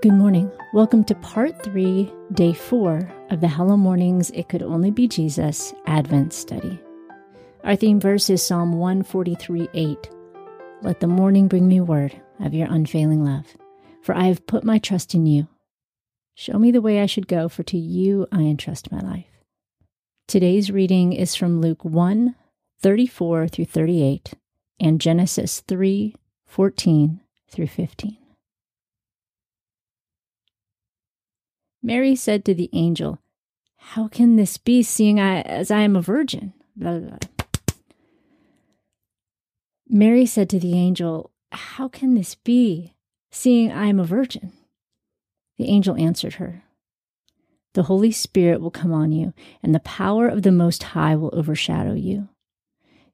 [0.00, 0.48] Good morning.
[0.72, 5.74] Welcome to part three, day four of the Hello Mornings It Could Only Be Jesus
[5.86, 6.78] Advent Study.
[7.64, 10.10] Our theme verse is Psalm 143 8.
[10.82, 13.56] Let the morning bring me word of your unfailing love,
[14.00, 15.48] for I have put my trust in you.
[16.36, 19.42] Show me the way I should go, for to you I entrust my life.
[20.28, 22.36] Today's reading is from Luke 1
[22.82, 24.34] 34 through 38
[24.78, 26.14] and Genesis 3
[26.46, 28.17] 14 through 15.
[31.82, 33.20] Mary said to the angel,
[33.76, 36.52] How can this be, seeing I, as I am a virgin?
[36.76, 37.18] Blah, blah, blah.
[39.88, 42.94] Mary said to the angel, How can this be,
[43.30, 44.52] seeing I am a virgin?
[45.56, 46.62] The angel answered her,
[47.72, 49.32] The Holy Spirit will come on you,
[49.62, 52.28] and the power of the Most High will overshadow you.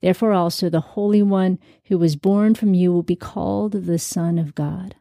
[0.00, 4.38] Therefore, also the Holy One who was born from you will be called the Son
[4.38, 4.96] of God.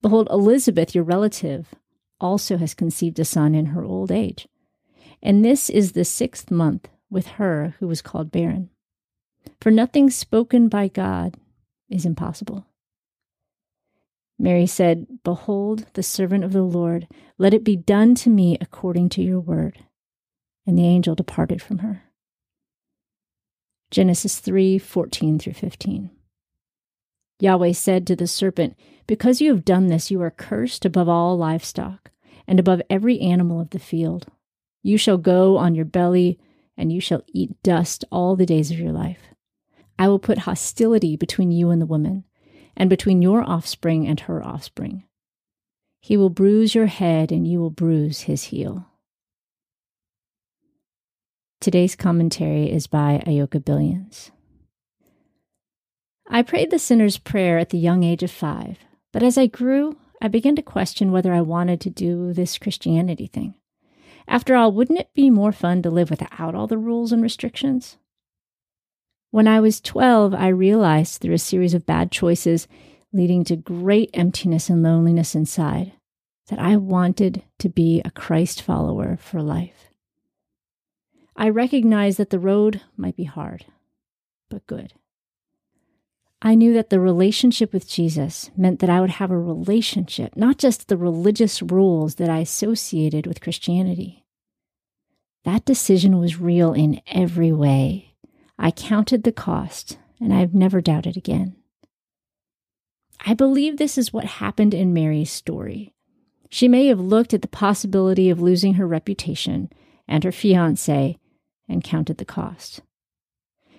[0.00, 1.74] Behold, Elizabeth, your relative,
[2.20, 4.46] also has conceived a son in her old age.
[5.22, 8.70] And this is the sixth month with her who was called barren.
[9.60, 11.36] For nothing spoken by God
[11.88, 12.66] is impossible.
[14.38, 19.10] Mary said, Behold, the servant of the Lord, let it be done to me according
[19.10, 19.84] to your word.
[20.66, 22.04] And the angel departed from her.
[23.90, 26.10] Genesis 3 14 through 15.
[27.40, 31.36] Yahweh said to the serpent, Because you have done this, you are cursed above all
[31.36, 32.10] livestock
[32.46, 34.26] and above every animal of the field.
[34.82, 36.38] You shall go on your belly,
[36.76, 39.34] and you shall eat dust all the days of your life.
[39.98, 42.24] I will put hostility between you and the woman,
[42.76, 45.04] and between your offspring and her offspring.
[46.00, 48.86] He will bruise your head, and you will bruise his heel.
[51.60, 54.30] Today's commentary is by Ayoka Billions.
[56.32, 58.78] I prayed the sinner's prayer at the young age of five,
[59.12, 63.26] but as I grew, I began to question whether I wanted to do this Christianity
[63.26, 63.54] thing.
[64.28, 67.98] After all, wouldn't it be more fun to live without all the rules and restrictions?
[69.32, 72.68] When I was 12, I realized through a series of bad choices
[73.12, 75.94] leading to great emptiness and loneliness inside
[76.48, 79.90] that I wanted to be a Christ follower for life.
[81.34, 83.66] I recognized that the road might be hard,
[84.48, 84.92] but good.
[86.42, 90.56] I knew that the relationship with Jesus meant that I would have a relationship, not
[90.56, 94.24] just the religious rules that I associated with Christianity.
[95.44, 98.14] That decision was real in every way.
[98.58, 101.56] I counted the cost, and I've never doubted again.
[103.26, 105.92] I believe this is what happened in Mary's story.
[106.48, 109.70] She may have looked at the possibility of losing her reputation
[110.08, 111.18] and her fiance
[111.68, 112.80] and counted the cost.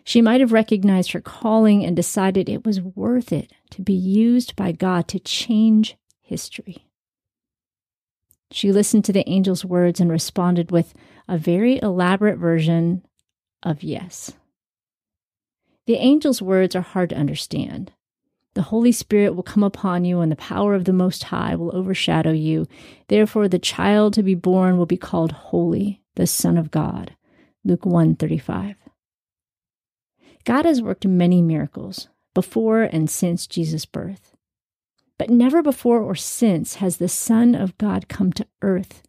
[0.03, 4.55] She might have recognized her calling and decided it was worth it to be used
[4.55, 6.87] by God to change history.
[8.51, 10.93] She listened to the angel's words and responded with
[11.27, 13.05] a very elaborate version
[13.63, 14.33] of yes.
[15.85, 17.93] The angel's words are hard to understand.
[18.53, 21.75] The Holy Spirit will come upon you, and the power of the Most High will
[21.75, 22.67] overshadow you.
[23.07, 27.15] Therefore, the child to be born will be called Holy, the Son of God.
[27.63, 28.75] Luke 1:35.
[30.43, 34.35] God has worked many miracles before and since Jesus' birth.
[35.17, 39.03] But never before or since has the Son of God come to earth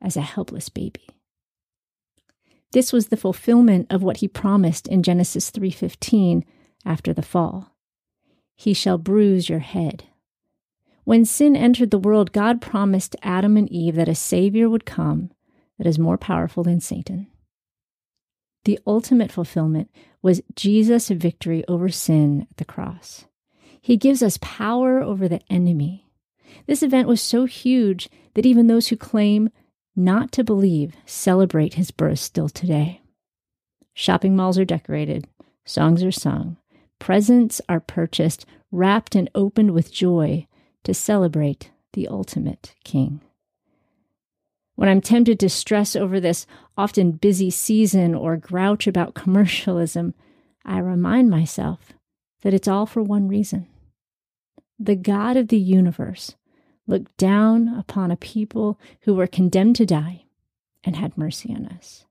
[0.00, 1.08] as a helpless baby.
[2.72, 6.44] This was the fulfillment of what he promised in Genesis 3:15
[6.84, 7.74] after the fall.
[8.54, 10.04] He shall bruise your head.
[11.04, 15.30] When sin entered the world, God promised Adam and Eve that a savior would come
[15.78, 17.28] that is more powerful than Satan.
[18.68, 19.90] The ultimate fulfillment
[20.20, 23.24] was Jesus' victory over sin at the cross.
[23.80, 26.04] He gives us power over the enemy.
[26.66, 29.48] This event was so huge that even those who claim
[29.96, 33.00] not to believe celebrate his birth still today.
[33.94, 35.26] Shopping malls are decorated,
[35.64, 36.58] songs are sung,
[36.98, 40.46] presents are purchased, wrapped and opened with joy
[40.84, 43.22] to celebrate the ultimate king.
[44.78, 46.46] When I'm tempted to stress over this
[46.76, 50.14] often busy season or grouch about commercialism,
[50.64, 51.94] I remind myself
[52.42, 53.66] that it's all for one reason.
[54.78, 56.36] The God of the universe
[56.86, 60.26] looked down upon a people who were condemned to die
[60.84, 62.04] and had mercy on us.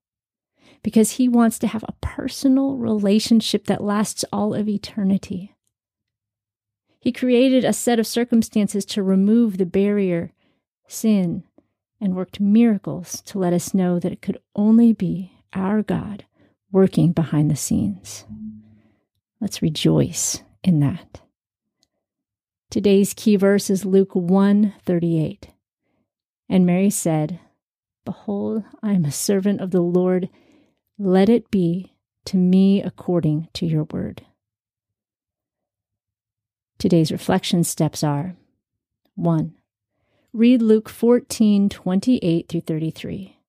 [0.83, 5.55] Because he wants to have a personal relationship that lasts all of eternity.
[6.99, 10.33] He created a set of circumstances to remove the barrier,
[10.85, 11.45] sin,
[11.99, 16.25] and worked miracles to let us know that it could only be our God
[16.71, 18.25] working behind the scenes.
[19.39, 21.21] Let's rejoice in that.
[22.69, 25.49] Today's key verse is Luke 1 38.
[26.49, 27.39] And Mary said,
[28.05, 30.29] Behold, I am a servant of the Lord.
[30.97, 31.93] Let it be
[32.25, 34.25] to me according to your word.
[36.77, 38.35] Today's reflection steps are
[39.15, 39.53] 1.
[40.37, 43.39] Read Luke 14 28 through 33.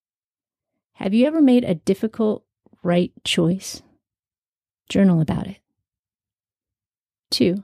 [0.94, 2.46] Have you ever made a difficult
[2.82, 3.82] right choice?
[4.88, 5.58] Journal about it.
[7.32, 7.62] 2.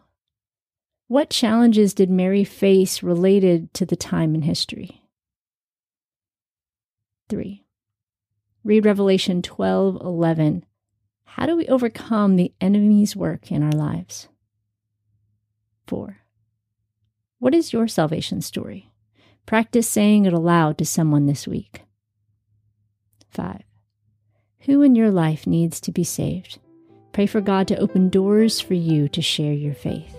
[1.08, 5.00] What challenges did Mary face related to the time in history?
[7.30, 7.64] 3.
[8.62, 10.66] Read Revelation 12 11.
[11.24, 14.28] How do we overcome the enemy's work in our lives?
[15.86, 16.18] 4.
[17.38, 18.90] What is your salvation story?
[19.46, 21.82] Practice saying it aloud to someone this week.
[23.30, 23.62] 5.
[24.60, 26.58] Who in your life needs to be saved?
[27.12, 30.16] Pray for God to open doors for you to share your faith.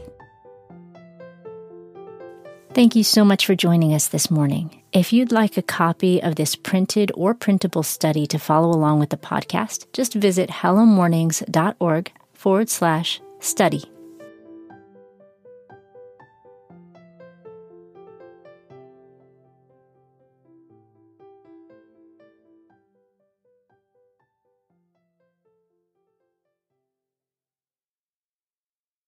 [2.76, 4.84] Thank you so much for joining us this morning.
[4.92, 9.10] If you'd like a copy of this printed or printable study to follow along with
[9.10, 13.95] the podcast, just visit hellomornings.org forward slash study.